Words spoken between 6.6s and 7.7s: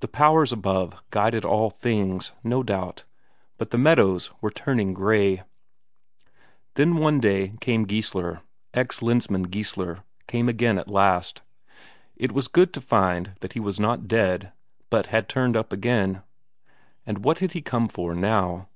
Then one day